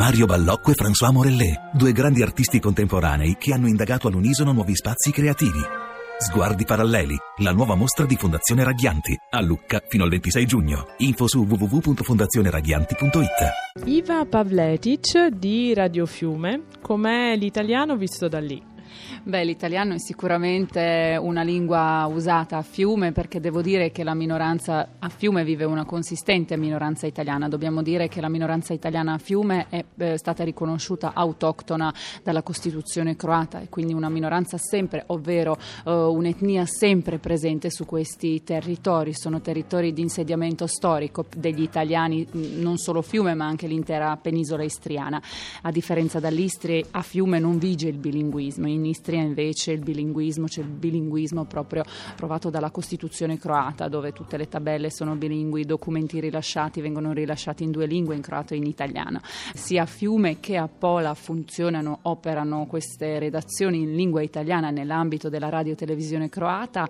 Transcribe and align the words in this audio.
Mario 0.00 0.24
Ballocco 0.24 0.70
e 0.70 0.74
François 0.74 1.12
Morellet, 1.12 1.72
due 1.74 1.92
grandi 1.92 2.22
artisti 2.22 2.58
contemporanei 2.58 3.36
che 3.38 3.52
hanno 3.52 3.68
indagato 3.68 4.08
all'unisono 4.08 4.50
nuovi 4.50 4.74
spazi 4.74 5.10
creativi. 5.10 5.60
Sguardi 6.16 6.64
paralleli, 6.64 7.14
la 7.42 7.52
nuova 7.52 7.74
mostra 7.74 8.06
di 8.06 8.16
Fondazione 8.16 8.64
Raghianti, 8.64 9.14
a 9.28 9.42
Lucca 9.42 9.82
fino 9.86 10.04
al 10.04 10.08
26 10.08 10.46
giugno. 10.46 10.86
Info 10.98 11.28
su 11.28 11.46
www.fondazioneraghianti.it. 11.46 13.84
Iva 13.84 14.24
Pavletic 14.24 15.26
di 15.26 15.74
Radio 15.74 16.06
Fiume, 16.06 16.62
com'è 16.80 17.36
l'italiano 17.36 17.96
visto 17.96 18.26
da 18.26 18.40
lì? 18.40 18.69
Beh, 19.22 19.44
l'italiano 19.44 19.94
è 19.94 19.98
sicuramente 19.98 21.18
una 21.20 21.42
lingua 21.42 22.06
usata 22.06 22.56
a 22.56 22.62
fiume 22.62 23.12
perché 23.12 23.40
devo 23.40 23.60
dire 23.60 23.90
che 23.90 24.02
la 24.02 24.14
minoranza 24.14 24.88
a 24.98 25.08
fiume 25.08 25.44
vive 25.44 25.64
una 25.64 25.84
consistente 25.84 26.56
minoranza 26.56 27.06
italiana. 27.06 27.48
Dobbiamo 27.48 27.82
dire 27.82 28.08
che 28.08 28.20
la 28.20 28.28
minoranza 28.28 28.72
italiana 28.72 29.14
a 29.14 29.18
fiume 29.18 29.66
è 29.68 29.84
eh, 29.96 30.18
stata 30.18 30.44
riconosciuta 30.44 31.12
autoctona 31.14 31.92
dalla 32.22 32.42
Costituzione 32.42 33.16
croata 33.16 33.60
e 33.60 33.68
quindi 33.68 33.92
una 33.92 34.08
minoranza 34.08 34.56
sempre, 34.58 35.04
ovvero 35.06 35.56
eh, 35.84 35.90
un'etnia 35.90 36.64
sempre 36.66 37.18
presente 37.18 37.70
su 37.70 37.84
questi 37.84 38.42
territori. 38.42 39.14
Sono 39.14 39.40
territori 39.40 39.92
di 39.92 40.00
insediamento 40.00 40.66
storico 40.66 41.26
degli 41.36 41.62
italiani, 41.62 42.26
non 42.32 42.78
solo 42.78 43.02
fiume 43.02 43.34
ma 43.34 43.46
anche 43.46 43.66
l'intera 43.66 44.16
penisola 44.16 44.62
istriana. 44.62 45.20
A 45.62 45.70
differenza 45.70 46.20
dall'Istria, 46.20 46.84
a 46.90 47.02
fiume 47.02 47.38
non 47.38 47.58
vige 47.58 47.88
il 47.88 47.98
bilinguismo. 47.98 48.66
In 48.68 48.79
Istria 48.84 49.20
invece 49.20 49.72
il 49.72 49.80
bilinguismo, 49.80 50.46
c'è 50.46 50.60
il 50.60 50.68
bilinguismo 50.68 51.44
proprio 51.44 51.84
provato 52.16 52.50
dalla 52.50 52.70
Costituzione 52.70 53.38
croata, 53.38 53.88
dove 53.88 54.12
tutte 54.12 54.36
le 54.36 54.48
tabelle 54.48 54.90
sono 54.90 55.16
bilingui, 55.16 55.62
i 55.62 55.64
documenti 55.64 56.20
rilasciati 56.20 56.80
vengono 56.80 57.12
rilasciati 57.12 57.64
in 57.64 57.70
due 57.70 57.86
lingue, 57.86 58.14
in 58.14 58.22
croato 58.22 58.54
e 58.54 58.58
in 58.58 58.66
italiano. 58.66 59.20
Sia 59.54 59.82
a 59.82 59.86
Fiume 59.86 60.40
che 60.40 60.56
a 60.56 60.68
Pola 60.68 61.14
funzionano, 61.14 62.00
operano 62.02 62.66
queste 62.66 63.18
redazioni 63.18 63.82
in 63.82 63.94
lingua 63.94 64.22
italiana 64.22 64.70
nell'ambito 64.70 65.28
della 65.28 65.48
radio 65.48 65.74
televisione 65.74 66.28
croata 66.28 66.88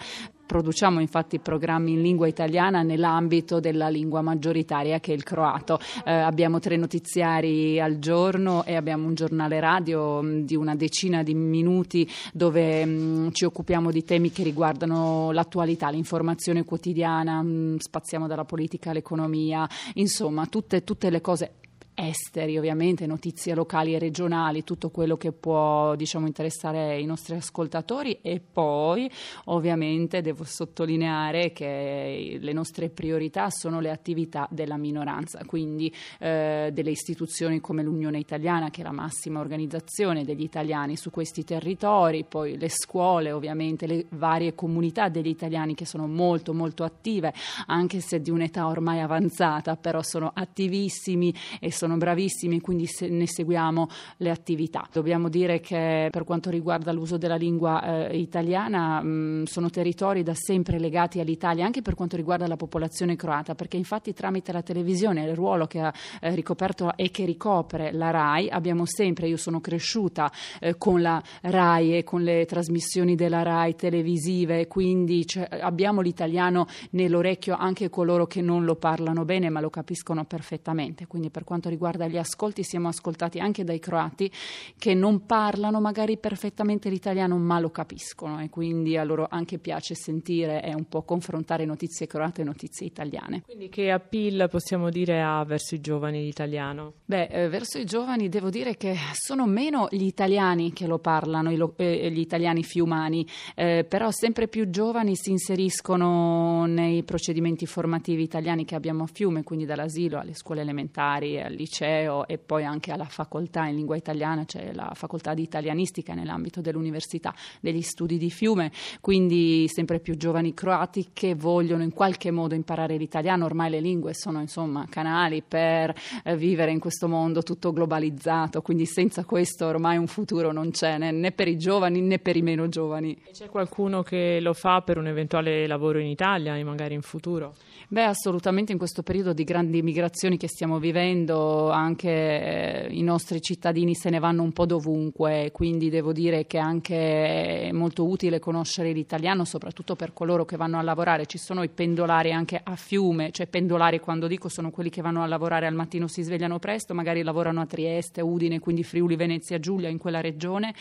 Produciamo 0.51 0.99
infatti 0.99 1.39
programmi 1.39 1.93
in 1.93 2.03
lingua 2.03 2.27
italiana 2.27 2.83
nell'ambito 2.83 3.61
della 3.61 3.89
lingua 3.89 4.21
maggioritaria 4.21 4.99
che 4.99 5.13
è 5.13 5.15
il 5.15 5.23
croato. 5.23 5.79
Eh, 6.05 6.11
abbiamo 6.13 6.59
tre 6.59 6.77
notiziari 6.77 7.81
al 7.81 8.01
giorno 8.01 8.65
e 8.65 8.75
abbiamo 8.75 9.07
un 9.07 9.15
giornale 9.15 9.61
radio 9.61 10.21
mh, 10.21 10.27
mm, 10.27 10.41
di 10.41 10.57
una 10.57 10.75
decina 10.75 11.23
di 11.23 11.35
minuti 11.35 12.11
dove 12.33 12.85
mh, 12.85 12.91
mm, 12.91 13.29
ci 13.31 13.45
occupiamo 13.45 13.93
di 13.93 14.03
temi 14.03 14.33
che 14.33 14.43
riguardano 14.43 15.31
l'attualità, 15.31 15.89
l'informazione 15.89 16.65
quotidiana, 16.65 17.41
mh, 17.41 17.47
mm, 17.47 17.77
spaziamo 17.77 18.27
dalla 18.27 18.45
politica 18.45 18.91
all'economia, 18.91 19.69
insomma 19.95 20.47
tutte, 20.47 20.83
tutte 20.83 21.11
le 21.11 21.21
cose 21.21 21.53
esteri, 21.95 22.57
ovviamente, 22.57 23.07
notizie 23.07 23.55
locali 23.55 23.95
e 23.95 23.99
regionali, 23.99 24.65
tutto 24.65 24.91
quello 24.91 25.17
che 25.17 25.33
può 25.33 25.95
diciamo, 25.97 26.27
interessare 26.27 26.99
i 26.99 27.05
nostri 27.05 27.35
ascoltatori. 27.35 28.19
E 28.23 28.41
poi 28.41 29.11
ovviamente 29.47 30.21
devo 30.21 30.45
sottolineare 30.45 31.53
che 31.53 32.39
le 32.41 32.53
nostre 32.53 32.89
priorità 32.89 33.51
sono 33.51 33.81
le 33.81 33.91
attività 33.91 34.47
della 34.51 34.77
minoranza, 34.77 35.45
quindi 35.45 35.93
eh, 36.19 36.71
delle 36.73 36.91
istituzioni 36.91 37.61
come 37.61 37.83
l'Unione 37.83 38.19
Italiana 38.19 38.71
che 38.71 38.81
è 38.81 38.85
la 38.85 38.93
massima 38.93 39.41
organizzazione 39.41 40.25
degli 40.25 40.43
italiani 40.43 40.97
su 40.97 41.11
questi 41.11 41.45
territori, 41.45 42.25
poi 42.25 42.59
le 42.59 42.69
scuole 42.69 43.33
ovviamente, 43.33 43.87
le 43.87 44.07
varie 44.11 44.55
comunità 44.55 45.09
degli 45.09 45.29
italiani 45.29 45.75
che 45.75 45.85
sono 45.85 46.07
molto 46.07 46.55
molto 46.55 46.85
attive, 46.85 47.33
anche 47.67 48.01
se 48.01 48.21
di 48.21 48.31
un'età 48.31 48.67
ormai 48.67 49.01
avanzata, 49.01 49.77
però 49.77 50.03
sono 50.03 50.31
attivissimi 50.35 51.35
e 51.59 51.73
sono 51.73 51.90
sono 51.91 51.97
bravissimi, 51.97 52.61
quindi 52.61 52.87
se 52.87 53.09
ne 53.09 53.27
seguiamo 53.27 53.89
le 54.19 54.31
attività. 54.31 54.87
Dobbiamo 54.93 55.29
dire 55.29 55.59
che 55.59 56.09
per 56.11 56.23
quanto 56.23 56.49
riguarda 56.49 56.93
l'uso 56.93 57.17
della 57.17 57.35
lingua 57.35 58.09
eh, 58.09 58.17
italiana 58.17 59.03
mh, 59.03 59.45
sono 59.45 59.71
territori 59.71 60.23
da 60.23 60.35
sempre 60.35 60.79
legati 60.79 61.19
all'Italia, 61.19 61.65
anche 61.65 61.83
per 61.83 61.95
quanto 61.95 62.15
riguarda 62.17 62.47
la 62.47 62.57
popolazione 62.57 63.17
croata, 63.17 63.57
perché 63.57 63.77
infatti 63.77 64.13
tramite 64.13 64.53
la 64.53 64.63
televisione, 64.63 65.25
il 65.25 65.35
ruolo 65.35 65.67
che 65.67 65.81
ha 65.81 65.93
eh, 66.21 66.33
ricoperto 66.35 66.97
e 66.97 67.11
che 67.11 67.25
ricopre 67.25 67.91
la 67.93 68.11
RAI, 68.11 68.51
abbiamo 68.51 68.87
sempre, 68.87 69.27
io 69.27 69.37
sono 69.37 69.61
cresciuta 69.61 70.31
eh, 70.61 70.77
con 70.79 71.03
la 71.03 71.21
RAI 71.43 71.97
e 71.97 72.05
con 72.05 72.23
le 72.23 72.45
trasmissioni 72.47 73.17
della 73.17 73.43
RAI 73.43 73.75
televisive, 73.75 74.69
quindi 74.69 75.27
cioè, 75.27 75.49
abbiamo 75.61 76.03
l'italiano 76.03 76.67
nell'orecchio 76.91 77.57
anche 77.57 77.91
coloro 77.91 78.27
che 78.27 78.43
non 78.43 78.65
lo 78.65 78.77
parlano 78.77 79.25
bene 79.25 79.49
ma 79.49 79.61
lo 79.61 79.71
capiscono 79.71 80.25
perfettamente, 80.25 81.09
quindi 81.09 81.31
per 81.31 81.43
quanto 81.43 81.69
riguarda 81.71 82.07
gli 82.07 82.19
ascolti 82.19 82.63
siamo 82.63 82.89
ascoltati 82.89 83.39
anche 83.39 83.65
dai 83.65 83.79
croati 83.79 84.31
che 84.77 84.95
non 84.95 85.25
parlano 85.25 85.81
magari 85.81 86.19
perfettamente 86.19 86.91
l'italiano 86.91 87.39
ma 87.39 87.59
lo 87.59 87.71
capiscono 87.71 88.41
e 88.41 88.51
quindi 88.51 88.97
a 88.97 89.05
loro 89.05 89.27
anche 89.31 89.59
piace 89.59 89.95
sentire 89.95 90.63
e 90.63 90.75
un 90.75 90.87
po' 90.87 91.03
confrontare 91.03 91.65
notizie 91.65 92.07
croate 92.07 92.43
e 92.43 92.45
notizie 92.45 92.87
italiane. 92.87 93.43
Quindi 93.43 93.69
che 93.69 93.91
appeal 93.91 94.49
possiamo 94.51 94.91
dire 94.91 95.23
ha 95.23 95.43
verso 95.45 95.75
i 95.75 95.81
giovani 95.81 96.23
l'italiano? 96.23 96.95
Beh, 97.05 97.25
eh, 97.27 97.49
verso 97.49 97.79
i 97.79 97.85
giovani 97.85 98.29
devo 98.29 98.51
dire 98.51 98.77
che 98.77 98.97
sono 99.13 99.47
meno 99.47 99.89
gli 99.91 100.05
italiani 100.05 100.73
che 100.73 100.87
lo 100.87 100.99
parlano, 100.99 101.55
lo, 101.55 101.75
eh, 101.77 102.11
gli 102.11 102.21
italiani 102.21 102.63
fiumani, 102.63 103.27
eh, 103.55 103.85
però 103.89 104.11
sempre 104.11 104.49
più 104.49 104.71
giovani 104.71 105.17
si 105.17 105.31
inseriscono 105.31 106.67
nei 106.67 107.03
procedimenti 107.03 107.67
formativi 107.67 108.23
italiani 108.23 108.65
che 108.65 108.75
abbiamo 108.75 109.05
a 109.05 109.07
Fiume, 109.07 109.43
quindi 109.43 109.65
dall'asilo 109.65 110.19
alle 110.19 110.35
scuole 110.35 110.61
elementari, 110.61 111.41
al 111.41 111.53
liceo 111.61 112.27
e 112.27 112.39
poi 112.39 112.65
anche 112.65 112.91
alla 112.93 113.05
facoltà 113.05 113.67
in 113.67 113.77
lingua 113.77 113.97
italiana, 113.97 114.45
c'è 114.45 114.73
la 114.73 114.93
facoltà 114.95 115.35
di 115.35 115.43
italianistica 115.43 116.15
nell'ambito 116.15 116.61
dell'Università 116.61 117.35
degli 117.61 117.83
Studi 117.83 118.19
di 118.19 118.31
Fiume, 118.31 118.73
quindi 119.01 119.67
sempre 119.69 120.01
più 120.01 120.17
giovani 120.17 120.55
croati 120.55 121.11
che 121.13 121.35
vogliono 121.35 121.83
in 121.83 121.93
qualche 121.93 122.31
modo 122.31 122.55
imparare 122.55 122.97
l'italiano, 122.97 123.45
ormai 123.45 123.71
le 123.71 123.81
lingue 123.81 124.15
sono 124.15 124.41
insomma 124.41 124.87
canali 124.89 125.43
per 125.47 125.95
eh, 126.25 126.37
vivere 126.37 126.71
in 126.73 126.79
questo 126.79 127.09
mondo 127.09 127.43
tutto 127.43 127.73
globalizzato, 127.73 128.63
quindi 128.63 128.87
senza 128.87 129.25
questo 129.25 129.67
ormai 129.67 129.97
un 129.97 130.07
futuro 130.07 130.53
non 130.53 130.71
c'è 130.71 130.99
né, 130.99 131.11
né 131.11 131.33
per 131.33 131.49
i 131.49 131.57
giovani 131.57 132.01
né 132.01 132.19
per 132.19 132.37
i 132.37 132.43
meno 132.43 132.69
giovani. 132.69 133.17
C'è 133.31 133.49
qualcuno 133.49 134.03
che 134.03 134.39
lo 134.41 134.55
fa 134.55 134.81
per 134.81 134.97
un 134.97 135.07
eventuale 135.07 135.67
lavoro 135.67 135.99
in 135.99 136.07
Italia 136.07 136.57
e 136.57 136.65
magari 136.65 136.95
in 136.95 137.03
futuro? 137.03 137.55
Beh, 137.89 138.05
assolutamente 138.05 138.73
in 138.73 138.79
questo 138.79 139.03
periodo 139.03 139.33
di 139.33 139.43
grandi 139.43 139.83
migrazioni 139.83 140.37
che 140.37 140.47
stiamo 140.47 140.79
vivendo 140.79 141.50
anche 141.71 142.09
eh, 142.09 142.89
i 142.91 143.03
nostri 143.03 143.43
cittadini 143.43 143.95
se 143.95 144.09
ne 144.11 144.19
vanno 144.19 144.43
un 144.43 144.53
po' 144.53 144.67
dovunque, 144.67 145.51
quindi 145.53 145.91
devo 145.91 146.13
dire 146.13 146.47
che 146.47 146.59
anche 146.59 147.69
è 147.69 147.73
molto 147.73 148.07
utile 148.07 148.39
conoscere 148.39 148.93
l'italiano, 148.93 149.45
soprattutto 149.45 149.97
per 149.97 150.13
coloro 150.13 150.45
che 150.45 150.57
vanno 150.57 150.79
a 150.79 150.83
lavorare. 150.83 151.27
Ci 151.27 151.39
sono 151.39 151.63
i 151.63 151.69
pendolari 151.69 152.33
anche 152.33 152.61
a 152.63 152.75
fiume, 152.77 153.31
cioè 153.33 153.47
pendolari 153.47 154.01
quando 154.01 154.27
dico 154.27 154.49
sono 154.49 154.71
quelli 154.71 154.91
che 154.91 155.03
vanno 155.03 155.23
a 155.23 155.27
lavorare 155.27 155.67
al 155.67 155.75
mattino 155.75 156.07
si 156.07 156.23
svegliano 156.23 156.59
presto, 156.59 156.95
magari 156.95 157.23
lavorano 157.23 157.61
a 157.61 157.67
Trieste, 157.67 158.21
Udine, 158.21 158.61
quindi 158.61 158.83
Friuli, 158.83 159.17
Venezia, 159.17 159.59
Giulia 159.59 159.89
in 159.89 159.99
quella 159.99 160.21
regione 160.21 160.75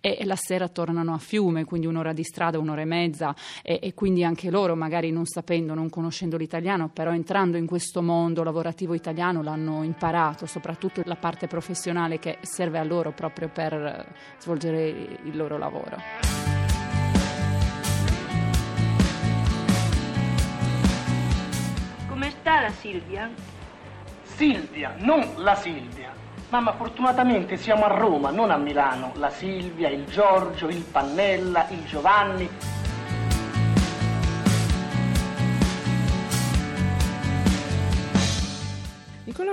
e, 0.00 0.24
la 0.24 0.36
sera 0.36 0.68
tornano 0.68 1.14
a 1.14 1.18
fiume, 1.18 1.64
quindi 1.64 1.86
un'ora 1.86 2.12
di 2.12 2.24
strada, 2.24 2.58
un'ora 2.58 2.82
e 2.82 2.84
mezza 2.84 3.34
e, 3.62 3.78
e 3.82 3.94
quindi 3.94 4.24
anche 4.24 4.50
loro 4.50 4.74
magari 4.74 5.10
non 5.10 5.24
sapendo, 5.26 5.74
non 5.74 5.88
conoscendo 5.88 6.36
l'italiano 6.36 6.64
italiano, 6.66 6.90
però 6.92 7.12
entrando 7.12 7.56
in 7.56 7.66
questo 7.66 8.02
mondo 8.02 8.42
lavorativo 8.42 8.94
italiano 8.94 9.42
l'hanno 9.42 9.82
imparato, 9.82 10.15
soprattutto 10.44 11.02
la 11.04 11.16
parte 11.16 11.46
professionale 11.46 12.18
che 12.18 12.38
serve 12.40 12.78
a 12.78 12.84
loro 12.84 13.12
proprio 13.12 13.48
per 13.48 13.72
eh, 13.72 14.06
svolgere 14.38 14.88
il 14.88 15.36
loro 15.36 15.58
lavoro. 15.58 15.96
Come 22.08 22.30
sta 22.30 22.62
la 22.62 22.70
Silvia? 22.70 23.30
Silvia, 24.22 24.94
non 24.98 25.34
la 25.36 25.54
Silvia. 25.54 26.12
Mamma, 26.48 26.72
fortunatamente 26.72 27.56
siamo 27.56 27.84
a 27.84 27.88
Roma, 27.88 28.30
non 28.30 28.50
a 28.50 28.56
Milano. 28.56 29.12
La 29.16 29.30
Silvia, 29.30 29.88
il 29.88 30.04
Giorgio, 30.06 30.68
il 30.68 30.84
Pannella, 30.90 31.66
il 31.70 31.84
Giovanni. 31.84 32.48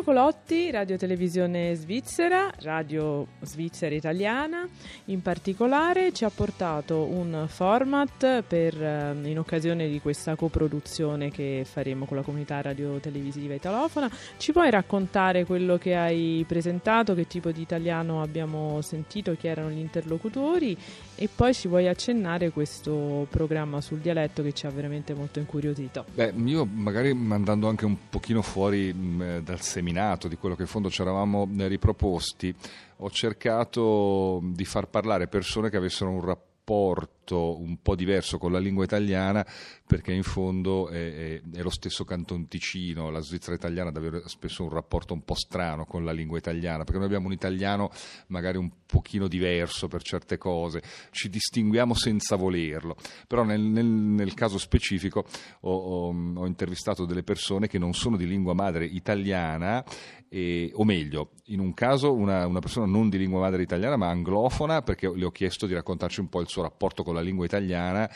Colotti, 0.04 0.70
Radio 0.70 0.98
Televisione 0.98 1.76
Svizzera, 1.76 2.52
Radio 2.60 3.28
Svizzera 3.42 3.96
Italiana, 3.96 4.68
in 5.06 5.22
particolare 5.22 6.12
ci 6.12 6.26
ha 6.26 6.30
portato 6.30 7.04
un 7.04 7.46
format 7.48 8.42
per, 8.42 8.82
eh, 8.82 9.16
in 9.24 9.40
occasione 9.40 9.88
di 9.88 10.02
questa 10.02 10.36
coproduzione 10.36 11.32
che 11.32 11.66
faremo 11.66 12.06
con 12.06 12.18
la 12.18 12.24
comunità 12.24 12.62
radio 12.62 13.00
televisiva 13.00 13.54
italofona. 13.54 14.12
Ci 14.38 14.52
puoi 14.52 14.70
raccontare 14.70 15.46
quello 15.46 15.78
che 15.78 15.96
hai 15.96 16.44
presentato, 16.48 17.14
che 17.16 17.26
tipo 17.26 17.52
di 17.52 17.62
italiano 17.62 18.22
abbiamo 18.22 18.82
sentito, 18.82 19.36
chi 19.36 19.48
erano 19.48 19.70
gli 19.70 19.80
interlocutori 19.80 20.78
e 21.24 21.30
poi 21.34 21.54
ci 21.54 21.68
vuoi 21.68 21.88
accennare 21.88 22.52
questo 22.52 23.26
programma 23.30 23.80
sul 23.80 24.00
dialetto 24.00 24.44
che 24.44 24.52
ci 24.52 24.66
ha 24.66 24.70
veramente 24.70 25.14
molto 25.14 25.40
incuriosito? 25.40 26.06
Beh, 26.14 26.34
io 26.44 26.66
magari 26.66 27.12
andando 27.12 27.68
anche 27.68 27.86
un 27.86 28.10
pochino 28.10 28.42
fuori 28.42 28.94
mh, 28.94 29.44
dal 29.44 29.62
seminario 29.62 29.92
determinato 29.94 30.28
di 30.28 30.36
quello 30.36 30.56
che 30.56 30.64
in 30.64 30.68
fondo 30.68 30.90
ci 30.90 31.02
eravamo 31.02 31.48
riproposti, 31.68 32.54
ho 32.98 33.10
cercato 33.10 34.42
di 34.44 34.66
far 34.66 34.88
parlare 34.88 35.28
persone 35.28 35.70
che 35.70 35.78
avessero 35.78 36.10
un 36.10 36.20
rapporto 36.22 36.52
rapporto 36.64 37.60
un 37.60 37.82
po' 37.82 37.96
diverso 37.96 38.38
con 38.38 38.54
la 38.54 38.60
lingua 38.60 38.86
italiana 38.86 39.46
perché 39.86 40.14
in 40.14 40.24
fondo 40.24 40.88
è, 40.88 41.42
è, 41.42 41.42
è, 41.56 41.62
lo 41.62 41.70
stesso 41.70 42.06
Canton 42.06 42.48
Ticino, 42.48 43.10
la 43.10 43.20
Svizzera 43.20 43.56
italiana 43.56 43.90
ha 43.90 43.92
davvero 43.92 44.28
spesso 44.28 44.64
un 44.64 44.70
rapporto 44.70 45.14
un 45.14 45.24
po' 45.24 45.36
strano 45.36 45.86
con 45.86 46.06
la 46.06 46.14
lingua 46.14 46.38
italiana 46.38 46.84
perché 46.84 46.98
noi 46.98 47.08
abbiamo 47.08 47.28
un 47.28 47.34
italiano 47.34 47.92
magari 48.28 48.58
un 48.58 48.72
pochino 48.86 49.28
diverso 49.28 49.90
per 49.90 50.04
certe 50.04 50.38
cose, 50.38 50.82
ci 51.12 51.30
distinguiamo 51.30 51.94
senza 51.94 52.38
volerlo, 52.38 52.96
però 53.28 53.44
nel, 53.44 53.62
nel, 53.62 53.86
nel 53.86 54.34
caso 54.34 54.58
specifico 54.58 55.26
ho, 55.62 55.76
ho, 55.76 56.08
ho 56.36 56.46
intervistato 56.46 57.06
delle 57.06 57.24
persone 57.24 57.68
che 57.68 57.78
non 57.78 57.94
sono 57.94 58.16
di 58.16 58.26
lingua 58.26 58.54
madre 58.54 58.86
italiana 58.86 59.84
e, 60.34 60.72
o 60.74 60.84
meglio, 60.84 61.34
in 61.48 61.60
un 61.60 61.76
caso 61.76 62.12
una, 62.12 62.48
una, 62.48 62.60
persona 62.60 62.88
non 62.88 63.08
di 63.08 63.20
lingua 63.20 63.40
madre 63.40 63.62
italiana 63.62 63.98
ma 63.98 64.10
anglofona 64.10 64.82
perché 64.82 65.08
le 65.14 65.26
ho 65.26 65.30
chiesto 65.30 65.68
di 65.68 65.76
raccontarci 65.76 66.22
un 66.22 66.30
po' 66.30 66.42
il 66.42 66.48
suo 66.48 66.64
rapporto 66.64 67.04
con 67.04 67.14
la 67.14 67.22
lingua 67.22 67.46
italiana 67.46 68.10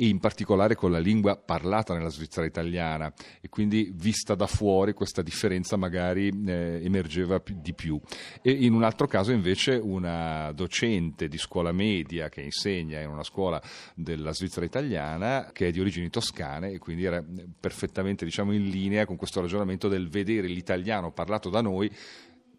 e 0.00 0.06
in 0.06 0.20
particolare 0.20 0.76
con 0.76 0.92
la 0.92 1.00
lingua 1.00 1.36
parlata 1.36 1.92
nella 1.92 2.08
Svizzera 2.08 2.46
italiana 2.46 3.12
e 3.40 3.48
quindi 3.48 3.90
vista 3.92 4.36
da 4.36 4.46
fuori 4.46 4.92
questa 4.92 5.22
differenza 5.22 5.76
magari 5.76 6.28
eh, 6.46 6.80
emergeva 6.84 7.42
di 7.44 7.74
più. 7.74 8.00
E 8.40 8.52
in 8.52 8.74
un 8.74 8.84
altro 8.84 9.08
caso 9.08 9.32
invece 9.32 9.72
una 9.74 10.52
docente 10.52 11.26
di 11.26 11.36
scuola 11.36 11.72
media 11.72 12.28
che 12.28 12.42
insegna 12.42 13.00
in 13.00 13.10
una 13.10 13.24
scuola 13.24 13.60
della 13.96 14.32
Svizzera 14.32 14.64
italiana 14.64 15.50
che 15.52 15.66
è 15.66 15.70
di 15.72 15.80
origini 15.80 16.10
toscane 16.10 16.70
e 16.70 16.78
quindi 16.78 17.02
era 17.02 17.20
perfettamente 17.58 18.24
diciamo, 18.24 18.52
in 18.52 18.68
linea 18.68 19.04
con 19.04 19.16
questo 19.16 19.40
ragionamento 19.40 19.88
del 19.88 20.08
vedere 20.08 20.46
l'italiano 20.46 21.10
parlato 21.10 21.50
da 21.50 21.57
noi 21.60 21.90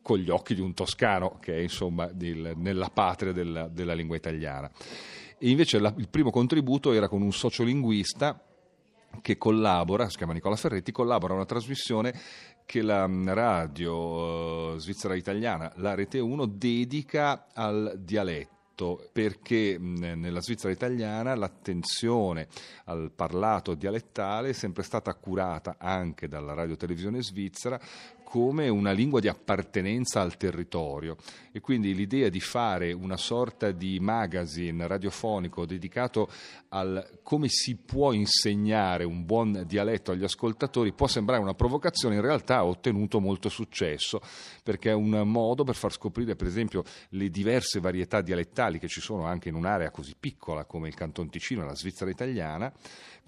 con 0.01 0.17
gli 0.17 0.29
occhi 0.29 0.55
di 0.55 0.61
un 0.61 0.73
toscano 0.73 1.37
che 1.39 1.55
è 1.55 1.59
insomma 1.59 2.09
il, 2.19 2.53
nella 2.55 2.89
patria 2.89 3.31
della, 3.31 3.67
della 3.67 3.93
lingua 3.93 4.15
italiana. 4.15 4.69
E 5.37 5.49
invece 5.49 5.79
la, 5.79 5.93
il 5.97 6.09
primo 6.09 6.31
contributo 6.31 6.91
era 6.91 7.07
con 7.07 7.21
un 7.21 7.31
sociolinguista 7.31 8.43
che 9.21 9.37
collabora, 9.37 10.09
si 10.09 10.17
chiama 10.17 10.33
Nicola 10.33 10.55
Ferretti, 10.55 10.91
collabora 10.91 11.33
a 11.33 11.37
una 11.37 11.45
trasmissione 11.45 12.13
che 12.65 12.81
la 12.81 13.07
mm, 13.07 13.29
radio 13.29 14.75
eh, 14.75 14.79
svizzera 14.79 15.15
italiana, 15.15 15.71
la 15.77 15.95
Rete 15.95 16.19
1, 16.19 16.45
dedica 16.45 17.47
al 17.53 17.95
dialetto 17.97 18.58
perché 19.11 19.77
mm, 19.77 20.21
nella 20.21 20.41
Svizzera 20.41 20.71
italiana 20.71 21.35
l'attenzione 21.35 22.47
al 22.85 23.11
parlato 23.13 23.75
dialettale 23.75 24.49
è 24.49 24.53
sempre 24.53 24.83
stata 24.83 25.13
curata 25.15 25.75
anche 25.77 26.27
dalla 26.27 26.53
radio 26.53 26.75
televisione 26.75 27.21
svizzera 27.21 27.79
come 28.29 28.69
una 28.69 28.91
lingua 28.91 29.19
di 29.19 29.27
appartenenza 29.27 30.21
al 30.21 30.37
territorio. 30.37 31.17
E 31.51 31.61
quindi 31.61 31.95
l'idea 31.95 32.29
di 32.29 32.39
fare 32.39 32.91
una 32.91 33.17
sorta 33.17 33.71
di 33.71 33.99
magazine 33.99 34.85
radiofonico 34.85 35.65
dedicato 35.65 36.29
al 36.69 37.19
come 37.23 37.47
si 37.49 37.75
può 37.75 38.11
insegnare 38.11 39.03
un 39.03 39.25
buon 39.25 39.63
dialetto 39.65 40.11
agli 40.11 40.23
ascoltatori 40.23 40.93
può 40.93 41.07
sembrare 41.07 41.41
una 41.41 41.55
provocazione, 41.55 42.15
in 42.15 42.21
realtà 42.21 42.57
ha 42.57 42.65
ottenuto 42.65 43.19
molto 43.19 43.49
successo 43.49 44.21
perché 44.63 44.91
è 44.91 44.93
un 44.93 45.23
modo 45.25 45.63
per 45.63 45.73
far 45.73 45.91
scoprire 45.91 46.35
per 46.35 46.45
esempio 46.45 46.83
le 47.09 47.29
diverse 47.29 47.79
varietà 47.79 48.21
dialettali 48.21 48.68
che 48.77 48.87
ci 48.87 49.01
sono 49.01 49.25
anche 49.25 49.49
in 49.49 49.55
un'area 49.55 49.89
così 49.89 50.15
piccola 50.19 50.65
come 50.65 50.87
il 50.87 50.93
Canton 50.93 51.29
Ticino 51.29 51.63
e 51.63 51.65
la 51.65 51.75
Svizzera 51.75 52.11
italiana. 52.11 52.71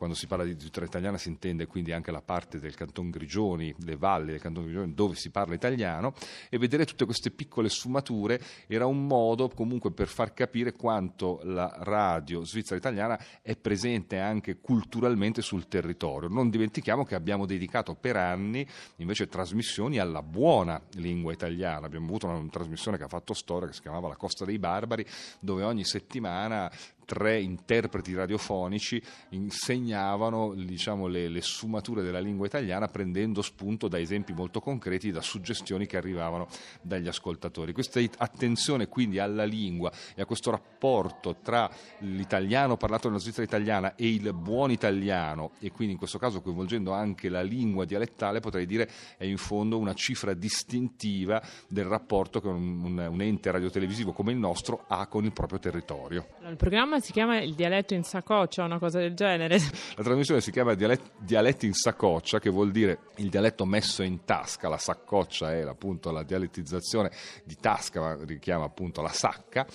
Quando 0.01 0.17
si 0.17 0.25
parla 0.25 0.45
di 0.45 0.55
Svizzera 0.57 0.87
italiana 0.87 1.19
si 1.19 1.29
intende 1.29 1.67
quindi 1.67 1.91
anche 1.91 2.09
la 2.09 2.23
parte 2.23 2.59
del 2.59 2.73
Canton 2.73 3.11
Grigioni, 3.11 3.71
le 3.83 3.95
valli 3.95 4.31
del 4.31 4.41
Canton 4.41 4.63
Grigioni 4.63 4.95
dove 4.95 5.13
si 5.13 5.29
parla 5.29 5.53
italiano 5.53 6.15
e 6.49 6.57
vedere 6.57 6.85
tutte 6.85 7.05
queste 7.05 7.29
piccole 7.29 7.69
sfumature 7.69 8.41
era 8.65 8.87
un 8.87 9.05
modo 9.05 9.47
comunque 9.49 9.91
per 9.91 10.07
far 10.07 10.33
capire 10.33 10.71
quanto 10.71 11.39
la 11.43 11.71
radio 11.81 12.43
svizzera 12.43 12.77
italiana 12.77 13.23
è 13.43 13.55
presente 13.55 14.17
anche 14.17 14.59
culturalmente 14.59 15.43
sul 15.43 15.67
territorio. 15.67 16.29
Non 16.29 16.49
dimentichiamo 16.49 17.05
che 17.05 17.13
abbiamo 17.13 17.45
dedicato 17.45 17.93
per 17.93 18.15
anni 18.15 18.67
invece 18.95 19.27
trasmissioni 19.27 19.99
alla 19.99 20.23
buona 20.23 20.81
lingua 20.93 21.31
italiana. 21.31 21.85
Abbiamo 21.85 22.07
avuto 22.07 22.25
una, 22.25 22.37
una 22.37 22.49
trasmissione 22.49 22.97
che 22.97 23.03
ha 23.03 23.07
fatto 23.07 23.35
storia 23.35 23.67
che 23.67 23.75
si 23.75 23.81
chiamava 23.81 24.07
La 24.07 24.15
Costa 24.15 24.45
dei 24.45 24.57
Barbari, 24.57 25.05
dove 25.39 25.61
ogni 25.61 25.83
settimana 25.85 26.71
tre 27.05 27.39
interpreti 27.41 28.13
radiofonici 28.13 29.01
insegnavano 29.29 30.53
diciamo, 30.53 31.07
le, 31.07 31.27
le, 31.27 31.41
sfumature 31.41 32.01
della 32.01 32.19
lingua 32.19 32.45
italiana 32.45 32.87
prendendo 32.87 33.41
spunto 33.41 33.87
da 33.87 33.99
esempi 33.99 34.33
molto 34.33 34.59
concreti, 34.59 35.11
da 35.11 35.21
suggestioni 35.21 35.85
che 35.85 35.97
arrivavano 35.97 36.47
dagli 36.81 37.07
ascoltatori. 37.07 37.73
Questa 37.73 37.99
attenzione 38.17 38.87
quindi 38.87 39.19
alla 39.19 39.43
lingua 39.43 39.91
e 40.15 40.21
a 40.21 40.25
questo 40.25 40.51
rapporto 40.51 41.37
tra 41.41 41.69
l'italiano 41.99 42.77
parlato 42.77 43.07
nella 43.07 43.19
Svizzera 43.19 43.43
italiana 43.43 43.95
e 43.95 44.13
il 44.13 44.33
buon 44.33 44.71
italiano 44.71 45.51
e 45.59 45.71
quindi 45.71 45.93
in 45.93 45.99
questo 45.99 46.17
caso 46.17 46.41
coinvolgendo 46.41 46.91
anche 46.91 47.29
la 47.29 47.41
lingua 47.41 47.85
dialettale 47.85 48.39
potrei 48.39 48.65
dire 48.65 48.89
è 49.17 49.25
in 49.25 49.37
fondo 49.37 49.77
una 49.77 49.93
cifra 49.93 50.33
distintiva 50.33 51.41
del 51.67 51.85
rapporto 51.85 52.39
che 52.39 52.47
un, 52.47 52.83
un, 52.83 53.07
un 53.11 53.21
ente 53.21 53.51
radiotelevisivo 53.51 54.13
come 54.13 54.31
il 54.31 54.37
nostro 54.37 54.85
ha 54.87 55.07
con 55.07 55.25
il 55.25 55.33
proprio 55.33 55.59
territorio. 55.59 56.27
Il 56.47 56.55
programma 56.55 56.99
si 57.01 57.11
chiama 57.11 57.41
Il 57.41 57.53
dialetto 57.53 57.93
in 57.93 58.03
saccoccia, 58.03 58.63
una 58.63 58.79
cosa 58.79 58.99
del 58.99 59.13
genere. 59.13 59.57
La 59.95 60.03
trasmissione 60.03 60.41
si 60.41 60.51
chiama 60.51 60.73
Dialet- 60.73 61.11
Dialetti 61.17 61.65
in 61.65 61.73
saccoccia, 61.73 62.39
che 62.39 62.49
vuol 62.49 62.71
dire 62.71 62.99
il 63.17 63.29
dialetto 63.29 63.65
messo 63.65 64.03
in 64.03 64.23
tasca. 64.23 64.69
La 64.69 64.77
saccoccia 64.77 65.53
è 65.53 65.61
appunto 65.61 66.11
la 66.11 66.23
dialettizzazione 66.23 67.11
di 67.43 67.57
tasca, 67.59 67.99
ma 67.99 68.17
richiama 68.25 68.65
appunto 68.65 69.01
la 69.01 69.11
sacca, 69.11 69.65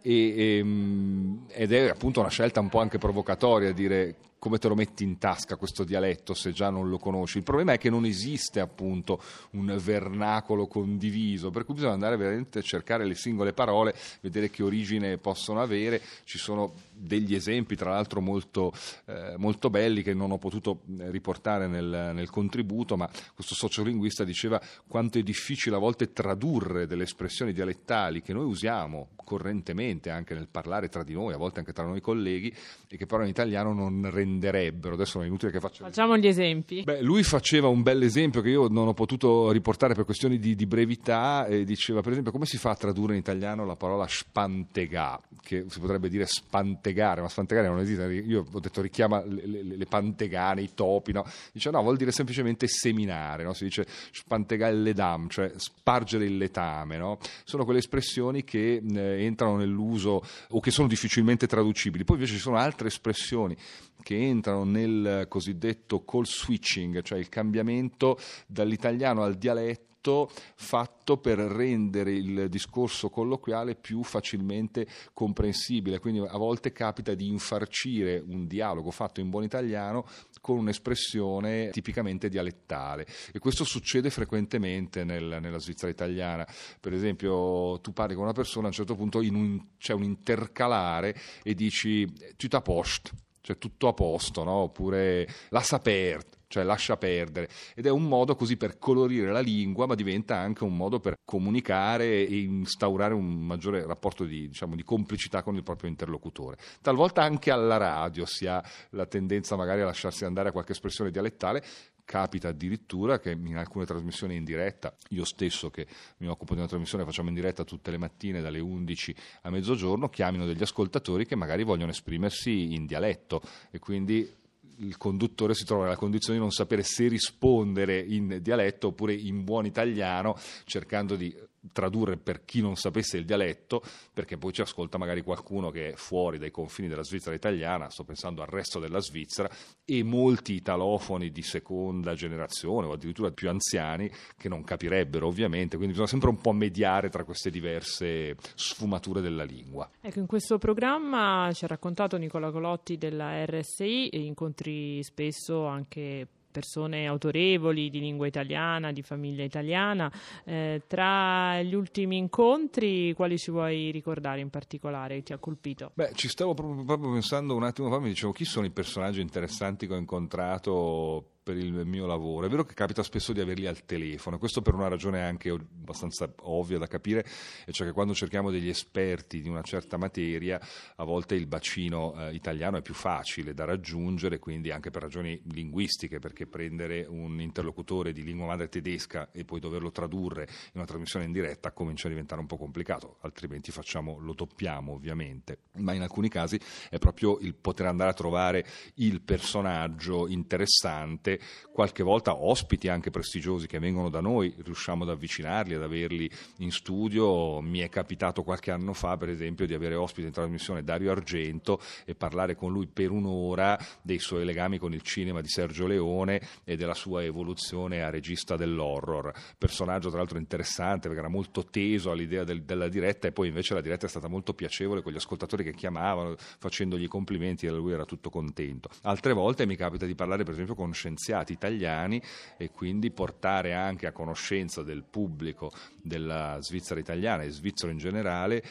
e, 0.00 0.12
e, 0.12 0.58
ehm, 0.58 1.46
ed 1.48 1.72
è 1.72 1.88
appunto 1.88 2.20
una 2.20 2.28
scelta 2.28 2.60
un 2.60 2.68
po' 2.68 2.80
anche 2.80 2.98
provocatoria 2.98 3.72
dire 3.72 4.16
come 4.44 4.58
te 4.58 4.68
lo 4.68 4.74
metti 4.74 5.04
in 5.04 5.16
tasca 5.16 5.56
questo 5.56 5.84
dialetto 5.84 6.34
se 6.34 6.52
già 6.52 6.68
non 6.68 6.90
lo 6.90 6.98
conosci. 6.98 7.38
Il 7.38 7.44
problema 7.44 7.72
è 7.72 7.78
che 7.78 7.88
non 7.88 8.04
esiste 8.04 8.60
appunto 8.60 9.18
un 9.52 9.74
vernacolo 9.82 10.66
condiviso, 10.66 11.50
per 11.50 11.64
cui 11.64 11.72
bisogna 11.72 11.94
andare 11.94 12.18
veramente 12.18 12.58
a 12.58 12.62
cercare 12.62 13.06
le 13.06 13.14
singole 13.14 13.54
parole, 13.54 13.94
vedere 14.20 14.50
che 14.50 14.62
origine 14.62 15.16
possono 15.16 15.62
avere. 15.62 15.98
Ci 16.24 16.36
sono 16.36 16.74
degli 16.92 17.34
esempi, 17.34 17.74
tra 17.74 17.92
l'altro 17.92 18.20
molto, 18.20 18.74
eh, 19.06 19.34
molto 19.38 19.70
belli, 19.70 20.02
che 20.02 20.12
non 20.12 20.30
ho 20.30 20.36
potuto 20.36 20.82
eh, 20.98 21.10
riportare 21.10 21.66
nel, 21.66 22.10
nel, 22.12 22.28
contributo, 22.28 22.98
ma 22.98 23.08
questo 23.34 23.54
sociolinguista 23.54 24.24
diceva 24.24 24.60
quanto 24.86 25.16
è 25.16 25.22
difficile 25.22 25.76
a 25.76 25.78
volte 25.78 26.12
tradurre 26.12 26.86
delle 26.86 27.04
espressioni 27.04 27.54
dialettali 27.54 28.20
che 28.20 28.34
noi 28.34 28.44
usiamo 28.44 29.08
correntemente 29.24 30.10
anche 30.10 30.34
nel 30.34 30.48
parlare 30.48 30.90
tra 30.90 31.02
di 31.02 31.14
noi, 31.14 31.32
a 31.32 31.38
volte 31.38 31.60
anche 31.60 31.72
tra 31.72 31.84
noi 31.84 32.02
colleghi, 32.02 32.54
e 32.88 32.96
che 32.98 33.06
però 33.06 33.22
in 33.22 33.30
italiano 33.30 33.72
non 33.72 34.10
rendiamo 34.10 34.32
renderebbero. 34.34 34.94
Adesso 34.94 35.22
è 35.22 35.26
inutile 35.26 35.52
che 35.52 35.60
faccia. 35.60 35.84
Facciamo 35.84 36.16
gli 36.16 36.26
esempi. 36.26 36.82
Beh, 36.82 37.00
lui 37.00 37.22
faceva 37.22 37.68
un 37.68 37.82
bel 37.82 38.02
esempio 38.02 38.40
che 38.40 38.50
io 38.50 38.68
non 38.68 38.88
ho 38.88 38.94
potuto 38.94 39.50
riportare 39.50 39.94
per 39.94 40.04
questioni 40.04 40.38
di, 40.38 40.54
di 40.54 40.66
brevità. 40.66 41.46
E 41.46 41.64
diceva, 41.64 42.00
per 42.00 42.12
esempio, 42.12 42.32
come 42.32 42.46
si 42.46 42.58
fa 42.58 42.70
a 42.70 42.74
tradurre 42.74 43.14
in 43.14 43.20
italiano 43.20 43.64
la 43.64 43.76
parola 43.76 44.06
spantegà, 44.08 45.20
che 45.40 45.64
si 45.68 45.80
potrebbe 45.80 46.08
dire 46.08 46.26
spantegare, 46.26 47.20
ma 47.20 47.28
spantegare 47.28 47.68
non 47.68 47.78
esiste. 47.78 48.04
Io 48.04 48.44
ho 48.50 48.60
detto 48.60 48.80
richiama 48.80 49.24
le, 49.24 49.46
le, 49.46 49.62
le 49.76 49.86
pantegane, 49.86 50.62
i 50.62 50.70
topi. 50.74 51.12
No? 51.12 51.24
Dice 51.52 51.70
no, 51.70 51.80
vuol 51.82 51.96
dire 51.96 52.12
semplicemente 52.12 52.66
seminare. 52.66 53.44
No? 53.44 53.52
Si 53.52 53.64
dice 53.64 53.86
spantegare 54.10 54.74
il 54.74 54.82
ledam, 54.82 55.28
cioè 55.28 55.52
spargere 55.56 56.24
il 56.24 56.36
letame. 56.36 56.96
No? 56.96 57.18
Sono 57.44 57.64
quelle 57.64 57.78
espressioni 57.78 58.44
che 58.44 58.82
eh, 58.84 59.24
entrano 59.24 59.56
nell'uso 59.56 60.22
o 60.48 60.60
che 60.60 60.70
sono 60.70 60.88
difficilmente 60.88 61.46
traducibili. 61.46 62.04
Poi 62.04 62.16
invece 62.16 62.34
ci 62.34 62.40
sono 62.40 62.56
altre 62.56 62.88
espressioni 62.88 63.56
che 64.04 64.16
entrano 64.20 64.64
nel 64.64 65.24
cosiddetto 65.28 66.04
call 66.04 66.24
switching, 66.24 67.02
cioè 67.02 67.18
il 67.18 67.30
cambiamento 67.30 68.18
dall'italiano 68.46 69.24
al 69.24 69.34
dialetto 69.34 70.30
fatto 70.54 71.16
per 71.16 71.38
rendere 71.38 72.12
il 72.12 72.48
discorso 72.50 73.08
colloquiale 73.08 73.74
più 73.74 74.02
facilmente 74.02 74.86
comprensibile. 75.14 75.98
Quindi 75.98 76.20
a 76.20 76.36
volte 76.36 76.72
capita 76.72 77.14
di 77.14 77.28
infarcire 77.28 78.22
un 78.24 78.46
dialogo 78.46 78.90
fatto 78.90 79.20
in 79.20 79.30
buon 79.30 79.44
italiano 79.44 80.06
con 80.42 80.58
un'espressione 80.58 81.70
tipicamente 81.70 82.28
dialettale 82.28 83.06
e 83.32 83.38
questo 83.38 83.64
succede 83.64 84.10
frequentemente 84.10 85.04
nel, 85.04 85.38
nella 85.40 85.58
Svizzera 85.58 85.90
italiana. 85.90 86.46
Per 86.78 86.92
esempio, 86.92 87.80
tu 87.80 87.94
parli 87.94 88.14
con 88.14 88.24
una 88.24 88.32
persona, 88.32 88.66
a 88.66 88.68
un 88.68 88.74
certo 88.74 88.94
punto 88.94 89.20
un, 89.20 89.64
c'è 89.78 89.94
un 89.94 90.02
intercalare 90.02 91.16
e 91.42 91.54
dici 91.54 92.06
tutta 92.36 92.60
post 92.60 93.23
cioè 93.44 93.58
tutto 93.58 93.88
a 93.88 93.92
posto, 93.92 94.42
no? 94.42 94.52
oppure 94.52 95.28
la 95.50 95.60
saper, 95.60 96.24
cioè 96.48 96.62
lascia 96.64 96.96
perdere. 96.96 97.50
Ed 97.74 97.84
è 97.84 97.90
un 97.90 98.04
modo 98.04 98.34
così 98.36 98.56
per 98.56 98.78
colorire 98.78 99.30
la 99.30 99.40
lingua, 99.40 99.84
ma 99.86 99.94
diventa 99.94 100.38
anche 100.38 100.64
un 100.64 100.74
modo 100.74 100.98
per 100.98 101.18
comunicare 101.22 102.26
e 102.26 102.40
instaurare 102.40 103.12
un 103.12 103.26
maggiore 103.44 103.84
rapporto 103.84 104.24
di, 104.24 104.48
diciamo, 104.48 104.74
di 104.74 104.82
complicità 104.82 105.42
con 105.42 105.56
il 105.56 105.62
proprio 105.62 105.90
interlocutore. 105.90 106.56
Talvolta 106.80 107.22
anche 107.22 107.50
alla 107.50 107.76
radio 107.76 108.24
si 108.24 108.46
ha 108.46 108.64
la 108.90 109.04
tendenza 109.04 109.56
magari 109.56 109.82
a 109.82 109.84
lasciarsi 109.84 110.24
andare 110.24 110.48
a 110.48 110.52
qualche 110.52 110.72
espressione 110.72 111.10
dialettale 111.10 111.62
capita 112.04 112.48
addirittura 112.48 113.18
che 113.18 113.30
in 113.30 113.56
alcune 113.56 113.86
trasmissioni 113.86 114.36
in 114.36 114.44
diretta, 114.44 114.94
io 115.10 115.24
stesso 115.24 115.70
che 115.70 115.86
mi 116.18 116.28
occupo 116.28 116.54
di 116.54 116.60
una 116.60 116.68
trasmissione, 116.68 117.04
facciamo 117.04 117.28
in 117.28 117.34
diretta 117.34 117.64
tutte 117.64 117.90
le 117.90 117.98
mattine 117.98 118.40
dalle 118.40 118.60
11 118.60 119.14
a 119.42 119.50
mezzogiorno, 119.50 120.08
chiamino 120.08 120.46
degli 120.46 120.62
ascoltatori 120.62 121.26
che 121.26 121.36
magari 121.36 121.64
vogliono 121.64 121.90
esprimersi 121.90 122.74
in 122.74 122.86
dialetto. 122.86 123.42
E 123.70 123.78
quindi 123.78 124.42
il 124.78 124.96
conduttore 124.96 125.54
si 125.54 125.64
trova 125.64 125.84
nella 125.84 125.96
condizione 125.96 126.36
di 126.36 126.42
non 126.42 126.52
sapere 126.52 126.82
se 126.82 127.08
rispondere 127.08 128.00
in 128.00 128.38
dialetto 128.40 128.88
oppure 128.88 129.14
in 129.14 129.44
buon 129.44 129.66
italiano, 129.66 130.36
cercando 130.64 131.16
di 131.16 131.34
tradurre 131.72 132.16
per 132.16 132.44
chi 132.44 132.60
non 132.60 132.76
sapesse 132.76 133.16
il 133.16 133.24
dialetto, 133.24 133.82
perché 134.12 134.36
poi 134.36 134.52
ci 134.52 134.60
ascolta 134.60 134.98
magari 134.98 135.22
qualcuno 135.22 135.70
che 135.70 135.92
è 135.92 135.94
fuori 135.96 136.38
dai 136.38 136.50
confini 136.50 136.88
della 136.88 137.02
Svizzera 137.02 137.34
italiana, 137.34 137.90
sto 137.90 138.04
pensando 138.04 138.42
al 138.42 138.48
resto 138.48 138.78
della 138.78 139.00
Svizzera, 139.00 139.50
e 139.84 140.02
molti 140.02 140.54
italofoni 140.54 141.30
di 141.30 141.42
seconda 141.42 142.14
generazione 142.14 142.86
o 142.86 142.92
addirittura 142.92 143.30
più 143.30 143.48
anziani 143.48 144.10
che 144.36 144.48
non 144.48 144.64
capirebbero 144.64 145.26
ovviamente, 145.26 145.76
quindi 145.76 145.92
bisogna 145.92 146.08
sempre 146.08 146.28
un 146.28 146.40
po' 146.40 146.52
mediare 146.52 147.08
tra 147.08 147.24
queste 147.24 147.50
diverse 147.50 148.36
sfumature 148.54 149.20
della 149.20 149.44
lingua. 149.44 149.88
Ecco, 150.00 150.18
in 150.18 150.26
questo 150.26 150.58
programma 150.58 151.50
ci 151.52 151.64
ha 151.64 151.68
raccontato 151.68 152.16
Nicola 152.16 152.50
Colotti 152.50 152.96
della 152.98 153.44
RSI 153.44 154.24
incontri 154.26 155.02
spesso 155.02 155.66
anche 155.66 156.26
persone 156.54 157.08
autorevoli 157.08 157.90
di 157.90 157.98
lingua 157.98 158.28
italiana, 158.28 158.92
di 158.92 159.02
famiglia 159.02 159.42
italiana. 159.42 160.10
Eh, 160.44 160.82
tra 160.86 161.60
gli 161.62 161.74
ultimi 161.74 162.16
incontri, 162.16 163.12
quali 163.14 163.36
ci 163.38 163.50
vuoi 163.50 163.90
ricordare 163.90 164.38
in 164.40 164.50
particolare 164.50 165.24
ti 165.24 165.32
ha 165.32 165.38
colpito? 165.38 165.90
Beh, 165.94 166.12
ci 166.14 166.28
stavo 166.28 166.54
proprio, 166.54 166.84
proprio 166.84 167.10
pensando 167.10 167.56
un 167.56 167.64
attimo 167.64 167.90
fa, 167.90 167.98
mi 167.98 168.10
dicevo 168.10 168.30
chi 168.30 168.44
sono 168.44 168.66
i 168.66 168.70
personaggi 168.70 169.20
interessanti 169.20 169.88
che 169.88 169.94
ho 169.94 169.98
incontrato 169.98 171.30
per 171.44 171.58
il 171.58 171.84
mio 171.84 172.06
lavoro. 172.06 172.46
È 172.46 172.48
vero 172.48 172.64
che 172.64 172.72
capita 172.72 173.02
spesso 173.02 173.34
di 173.34 173.40
averli 173.40 173.66
al 173.66 173.84
telefono, 173.84 174.38
questo 174.38 174.62
per 174.62 174.74
una 174.74 174.88
ragione 174.88 175.22
anche 175.22 175.50
abbastanza 175.50 176.32
ovvia 176.40 176.78
da 176.78 176.86
capire, 176.86 177.24
e 177.66 177.70
cioè 177.70 177.86
che 177.86 177.92
quando 177.92 178.14
cerchiamo 178.14 178.50
degli 178.50 178.70
esperti 178.70 179.42
di 179.42 179.48
una 179.48 179.60
certa 179.60 179.98
materia, 179.98 180.58
a 180.96 181.04
volte 181.04 181.34
il 181.34 181.46
bacino 181.46 182.14
eh, 182.16 182.34
italiano 182.34 182.78
è 182.78 182.82
più 182.82 182.94
facile 182.94 183.52
da 183.52 183.66
raggiungere, 183.66 184.38
quindi 184.38 184.70
anche 184.70 184.90
per 184.90 185.02
ragioni 185.02 185.38
linguistiche, 185.52 186.18
perché 186.18 186.46
prendere 186.46 187.04
un 187.06 187.38
interlocutore 187.40 188.12
di 188.12 188.24
lingua 188.24 188.46
madre 188.46 188.70
tedesca 188.70 189.28
e 189.30 189.44
poi 189.44 189.60
doverlo 189.60 189.90
tradurre 189.90 190.44
in 190.48 190.80
una 190.80 190.86
trasmissione 190.86 191.26
in 191.26 191.32
diretta 191.32 191.72
comincia 191.72 192.06
a 192.06 192.10
diventare 192.10 192.40
un 192.40 192.46
po' 192.46 192.56
complicato, 192.56 193.18
altrimenti 193.20 193.70
facciamo, 193.70 194.18
lo 194.18 194.32
doppiamo 194.32 194.92
ovviamente, 194.92 195.58
ma 195.74 195.92
in 195.92 196.00
alcuni 196.00 196.30
casi 196.30 196.58
è 196.88 196.96
proprio 196.98 197.38
il 197.40 197.54
poter 197.54 197.84
andare 197.86 198.10
a 198.10 198.14
trovare 198.14 198.64
il 198.94 199.20
personaggio 199.20 200.26
interessante 200.26 201.33
qualche 201.72 202.02
volta 202.02 202.42
ospiti 202.42 202.88
anche 202.88 203.10
prestigiosi 203.10 203.66
che 203.66 203.78
vengono 203.78 204.08
da 204.08 204.20
noi, 204.20 204.54
riusciamo 204.56 205.02
ad 205.02 205.10
avvicinarli, 205.10 205.74
ad 205.74 205.82
averli 205.82 206.30
in 206.58 206.70
studio. 206.70 207.60
Mi 207.60 207.80
è 207.80 207.88
capitato 207.88 208.42
qualche 208.42 208.70
anno 208.70 208.92
fa, 208.92 209.16
per 209.16 209.28
esempio, 209.28 209.66
di 209.66 209.74
avere 209.74 209.94
ospite 209.96 210.28
in 210.28 210.32
trasmissione 210.32 210.84
Dario 210.84 211.10
Argento 211.10 211.80
e 212.04 212.14
parlare 212.14 212.54
con 212.54 212.72
lui 212.72 212.86
per 212.86 213.10
un'ora 213.10 213.78
dei 214.02 214.18
suoi 214.18 214.44
legami 214.44 214.78
con 214.78 214.92
il 214.92 215.02
cinema 215.02 215.40
di 215.40 215.48
Sergio 215.48 215.86
Leone 215.86 216.40
e 216.64 216.76
della 216.76 216.94
sua 216.94 217.24
evoluzione 217.24 218.02
a 218.02 218.10
regista 218.10 218.56
dell'horror. 218.56 219.32
Personaggio 219.58 220.08
tra 220.08 220.18
l'altro 220.18 220.38
interessante 220.38 221.08
perché 221.08 221.22
era 221.22 221.28
molto 221.28 221.64
teso 221.64 222.10
all'idea 222.10 222.44
del, 222.44 222.62
della 222.62 222.88
diretta 222.88 223.26
e 223.26 223.32
poi 223.32 223.48
invece 223.48 223.74
la 223.74 223.80
diretta 223.80 224.06
è 224.06 224.08
stata 224.08 224.28
molto 224.28 224.54
piacevole 224.54 225.02
con 225.02 225.12
gli 225.12 225.16
ascoltatori 225.16 225.64
che 225.64 225.74
chiamavano 225.74 226.36
facendogli 226.36 227.08
complimenti 227.08 227.66
e 227.66 227.70
lui 227.70 227.92
era 227.92 228.04
tutto 228.04 228.30
contento. 228.30 228.88
Altre 229.02 229.32
volte 229.32 229.66
mi 229.66 229.76
capita 229.76 230.06
di 230.06 230.14
parlare 230.14 230.44
per 230.44 230.52
esempio 230.52 230.74
con 230.74 230.92
scienziati 230.92 231.23
scienziati 231.24 231.52
italiani 231.52 232.20
e 232.58 232.70
quindi 232.70 233.10
portare 233.10 233.72
anche 233.72 234.06
a 234.06 234.12
conoscenza 234.12 234.82
del 234.82 235.04
pubblico 235.04 235.72
della 236.02 236.58
Svizzera 236.60 237.00
italiana 237.00 237.42
e 237.42 237.50
svizzero 237.50 237.90
in 237.90 237.98
generale 237.98 238.62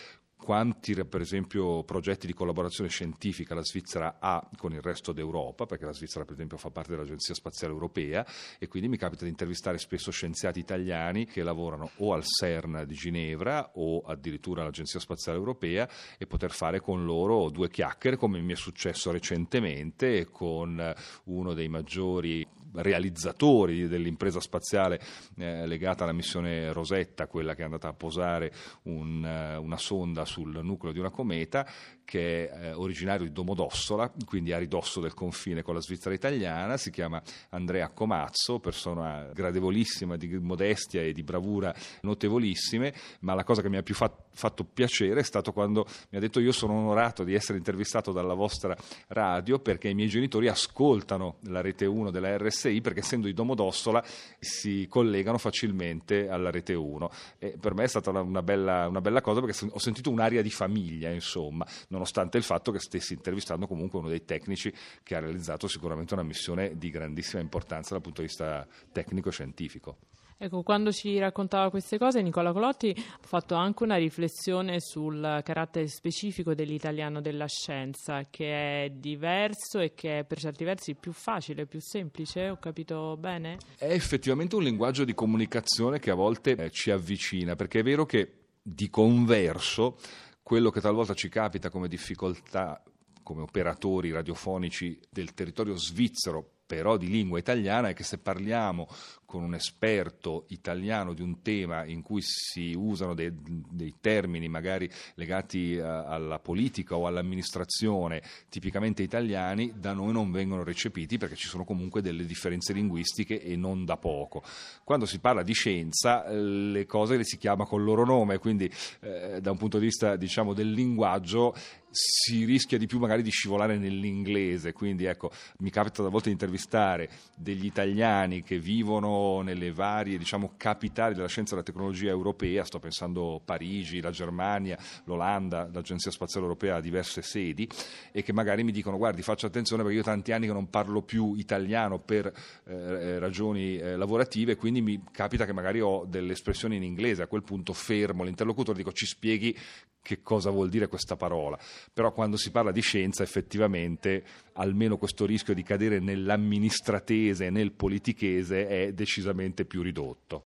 quanti 0.44 0.94
per 1.06 1.22
esempio 1.22 1.84
progetti 1.84 2.28
di 2.28 2.34
collaborazione 2.34 2.90
scientifica 2.90 3.56
la 3.56 3.64
Svizzera 3.64 4.18
ha 4.20 4.48
con 4.58 4.74
il 4.74 4.82
resto 4.82 5.12
d'Europa, 5.12 5.66
perché 5.66 5.86
la 5.86 5.94
Svizzera 5.94 6.26
per 6.26 6.34
esempio 6.34 6.58
fa 6.58 6.70
parte 6.70 6.92
dell'Agenzia 6.92 7.34
Spaziale 7.34 7.74
Europea 7.74 8.26
e 8.60 8.68
quindi 8.68 8.90
mi 8.90 8.98
capita 8.98 9.24
di 9.24 9.30
intervistare 9.30 9.78
spesso 9.78 10.12
scienziati 10.12 10.60
italiani 10.60 11.26
che 11.26 11.44
lavorano 11.44 11.90
o 11.98 12.14
al 12.14 12.24
CERN 12.24 12.84
di 12.86 12.94
Ginevra 12.94 13.72
o 13.76 14.02
addirittura 14.02 14.62
all'Agenzia 14.62 15.00
Spaziale 15.00 15.38
Europea 15.38 15.90
e 16.18 16.28
poter 16.28 16.52
fare 16.52 16.80
con 16.80 17.06
loro 17.06 17.50
due 17.50 17.70
chiacchiere 17.70 18.18
come 18.18 18.40
mi 18.42 18.54
è 18.54 18.58
successo 18.58 19.12
recentemente 19.12 20.30
con 20.30 20.94
uno 21.26 21.54
dei 21.54 21.70
maggiori 21.70 22.46
realizzatori 22.76 23.88
dell'impresa 23.88 24.40
spaziale 24.40 25.00
eh, 25.38 25.66
legata 25.68 26.04
alla 26.04 26.14
missione 26.14 26.72
Rosetta, 26.72 27.28
quella 27.28 27.56
che 27.56 27.62
è 27.62 27.66
andata 27.66 27.88
a 27.88 27.94
posare 27.94 28.52
un, 28.84 29.24
uh, 29.24 29.62
una 29.62 29.78
sonda 29.78 30.26
sul 30.26 30.60
nucleo 30.64 30.92
di 30.92 31.00
una 31.00 31.10
cometa, 31.10 31.68
che 32.06 32.50
è 32.50 32.66
eh, 32.68 32.72
originario 32.74 33.26
di 33.26 33.34
Domodossola, 33.34 34.12
quindi 34.26 34.54
a 34.54 34.58
ridosso 34.58 35.02
del 35.02 35.14
confine 35.14 35.62
con 35.62 35.74
la 35.74 35.82
Svizzera 35.82 36.16
italiana, 36.16 36.78
si 36.78 36.90
chiama 36.90 37.22
Andrea 37.50 37.90
Comazzo, 37.90 38.60
persona 38.60 39.30
gradevolissima, 39.34 40.16
di 40.16 40.38
modestia 40.40 41.02
e 41.02 41.12
di 41.12 41.24
bravura 41.24 41.74
notevolissime, 42.02 42.94
ma 43.22 43.34
la 43.34 43.44
cosa 43.44 43.62
che 43.62 43.70
mi 43.70 43.78
ha 43.78 43.84
più 43.84 43.96
fatto, 43.96 44.26
fatto 44.32 44.64
piacere 44.64 45.20
è 45.20 45.24
stato 45.24 45.52
quando 45.52 45.86
mi 46.10 46.18
ha 46.18 46.22
detto 46.22 46.40
io 46.40 46.52
sono 46.52 46.74
onorato 46.74 47.24
di 47.24 47.34
essere 47.34 47.58
intervistato 47.58 48.12
dalla 48.12 48.34
vostra 48.34 48.76
radio 49.10 49.60
perché 49.60 49.90
i 49.90 49.94
miei 49.94 50.10
genitori 50.10 50.48
ascoltano 50.48 51.38
la 51.42 51.62
rete 51.62 51.86
1 51.86 52.10
della 52.10 52.38
RS 52.38 52.52
RSI 52.54 52.82
perché 52.82 53.00
essendo 53.00 53.28
di 53.28 53.34
Domodossola 53.34 54.04
si 54.40 54.86
collegano 54.88 55.38
facilmente 55.38 56.30
alla 56.30 56.52
rete 56.52 56.74
1 56.74 57.10
e 57.40 57.58
per 57.60 57.74
me 57.74 57.84
è 57.84 57.88
stata 57.88 58.12
una 58.12 58.44
bella, 58.44 58.88
una 58.88 59.02
bella 59.02 59.22
cosa 59.22 59.42
perché 59.42 59.68
ho 59.70 59.80
sentito 59.80 60.10
un'aria 60.10 60.42
di 60.42 60.52
famiglia 60.52 61.10
insomma 61.10 61.66
nonostante 61.94 62.38
il 62.38 62.44
fatto 62.44 62.72
che 62.72 62.80
stessi 62.80 63.14
intervistando 63.14 63.68
comunque 63.68 64.00
uno 64.00 64.10
dei 64.10 64.26
tecnici 64.26 64.74
che 65.04 65.16
ha 65.16 65.20
realizzato 65.20 65.68
sicuramente 65.68 66.16
una 66.16 66.24
missione 66.24 66.78
di 66.78 66.90
grandissima 66.90 67.42
importanza 67.42 67.94
dal 67.94 68.02
punto 68.02 68.22
di 68.22 68.28
vista 68.28 68.68
tecnico-scientifico. 68.92 69.98
Ecco, 70.36 70.64
quando 70.64 70.92
ci 70.92 71.18
raccontava 71.20 71.70
queste 71.70 71.98
cose 71.98 72.22
Nicola 72.22 72.52
Colotti 72.52 72.94
ha 72.98 73.26
fatto 73.26 73.56
anche 73.56 73.84
una 73.84 73.96
riflessione 73.96 74.82
sul 74.82 75.40
carattere 75.42 75.88
specifico 75.88 76.54
dell'italiano 76.54 77.22
della 77.22 77.48
scienza, 77.48 78.24
che 78.30 78.86
è 78.86 78.90
diverso 78.90 79.80
e 79.80 79.94
che 79.94 80.20
è 80.20 80.24
per 80.26 80.40
certi 80.40 80.66
versi 80.66 80.96
più 80.96 81.14
facile, 81.14 81.66
più 81.66 81.80
semplice, 81.80 82.50
ho 82.50 82.58
capito 82.58 83.16
bene? 83.18 83.58
È 83.78 83.86
effettivamente 83.86 84.56
un 84.56 84.64
linguaggio 84.64 85.06
di 85.06 85.14
comunicazione 85.14 86.00
che 86.00 86.10
a 86.10 86.16
volte 86.16 86.56
eh, 86.56 86.72
ci 86.72 86.92
avvicina, 86.92 87.56
perché 87.56 87.80
è 87.80 87.84
vero 87.84 88.06
che 88.06 88.40
di 88.62 88.90
converso 88.90 89.98
quello 90.44 90.70
che 90.70 90.82
talvolta 90.82 91.14
ci 91.14 91.30
capita 91.30 91.70
come 91.70 91.88
difficoltà 91.88 92.84
come 93.24 93.42
operatori 93.42 94.12
radiofonici 94.12 95.00
del 95.10 95.34
territorio 95.34 95.76
svizzero 95.78 96.46
però 96.66 96.98
di 96.98 97.08
lingua 97.08 97.40
italiana 97.40 97.90
è 97.90 97.94
che 97.94 98.04
se 98.04 98.18
parliamo 98.18 98.88
con 99.34 99.42
un 99.42 99.56
esperto 99.56 100.46
italiano 100.50 101.16
di 101.16 101.24
un 101.24 101.42
tema 101.42 101.86
in 101.86 102.04
cui 102.04 102.22
si 102.22 102.76
usano 102.78 103.16
dei, 103.16 103.34
dei 103.34 103.96
termini 104.00 104.48
magari 104.48 104.88
legati 105.16 105.80
a, 105.80 106.04
alla 106.04 106.38
politica 106.38 106.96
o 106.96 107.08
all'amministrazione 107.08 108.22
tipicamente 108.48 109.02
italiani, 109.02 109.74
da 109.76 109.94
noi 109.94 110.14
non 110.14 110.30
vengono 110.30 110.64
recepiti 110.64 111.18
perché 111.18 111.36
ci 111.36 111.48
sono 111.48 111.66
comunque 111.66 112.04
delle 112.04 112.26
differenze 112.26 112.74
linguistiche 112.74 113.42
e 113.42 113.56
non 113.56 113.86
da 113.86 113.98
poco. 113.98 114.44
Quando 114.84 115.08
si 115.08 115.18
parla 115.18 115.42
di 115.42 115.54
scienza 115.54 116.30
le 116.30 116.86
cose 116.86 117.18
le 117.18 117.26
si 117.26 117.40
chiama 117.40 117.66
col 117.66 117.84
loro 117.84 118.06
nome, 118.06 118.38
quindi 118.38 118.72
eh, 119.00 119.40
da 119.42 119.50
un 119.50 119.58
punto 119.58 119.80
di 119.80 119.86
vista 119.86 120.16
diciamo, 120.16 120.54
del 120.54 120.70
linguaggio 120.70 121.56
si 121.94 122.44
rischia 122.44 122.80
di 122.80 122.88
più 122.88 122.98
magari 122.98 123.22
di 123.22 123.30
scivolare 123.30 123.78
nell'inglese, 123.78 124.74
quindi 124.74 125.06
ecco, 125.06 125.32
mi 125.60 125.70
capita 125.70 126.04
a 126.04 126.10
volte 126.10 126.28
di 126.28 126.34
intervistare 126.34 127.10
degli 127.36 127.66
italiani 127.66 128.42
che 128.42 128.58
vivono 128.58 129.23
nelle 129.42 129.72
varie 129.72 130.18
diciamo, 130.18 130.54
capitali 130.58 131.14
della 131.14 131.28
scienza 131.28 131.54
e 131.54 131.56
della 131.56 131.68
tecnologia 131.68 132.10
europea, 132.10 132.64
sto 132.64 132.80
pensando 132.80 133.42
Parigi, 133.44 134.02
la 134.02 134.12
Germania, 134.12 134.78
l'Olanda, 135.06 135.70
l'Agenzia 135.72 136.12
Spaziale 136.12 136.46
Europea 136.46 136.76
ha 136.78 136.82
diverse 136.82 137.22
sedi 137.22 137.68
e 138.12 138.24
che 138.24 138.34
magari 138.34 138.64
mi 138.64 138.72
dicono 138.72 138.98
guardi 138.98 139.22
faccio 139.22 139.46
attenzione 139.46 139.84
perché 139.84 139.98
io 139.98 140.04
tanti 140.04 140.32
anni 140.32 140.48
che 140.48 140.54
non 140.54 140.70
parlo 140.70 141.02
più 141.02 141.34
italiano 141.36 142.00
per 142.00 142.32
eh, 142.66 143.20
ragioni 143.20 143.78
eh, 143.78 143.96
lavorative, 143.96 144.56
quindi 144.56 144.82
mi 144.82 145.04
capita 145.12 145.46
che 145.46 145.54
magari 145.54 145.82
ho 145.82 146.06
delle 146.06 146.34
espressioni 146.34 146.76
in 146.76 146.84
inglese, 146.84 147.22
a 147.22 147.28
quel 147.28 147.44
punto 147.44 147.74
fermo 147.74 148.24
l'interlocutore 148.24 148.78
dico 148.78 148.92
ci 148.92 149.06
spieghi 149.06 149.56
che 150.04 150.22
cosa 150.22 150.52
vuol 150.52 150.70
dire 150.70 150.88
questa 150.88 151.16
parola. 151.16 151.58
Però 151.92 152.12
quando 152.12 152.38
si 152.38 152.52
parla 152.52 152.72
di 152.72 152.82
scienza 152.82 153.24
effettivamente 153.24 154.24
almeno 154.54 154.98
questo 154.98 155.26
rischio 155.26 155.56
di 155.56 155.64
cadere 155.64 156.00
nell'amministratese 156.00 157.48
e 157.48 157.50
nel 157.50 157.72
politichese 157.72 158.68
è 158.68 158.94
decisamente 158.94 159.66
più 159.66 159.82
ridotto. 159.82 160.42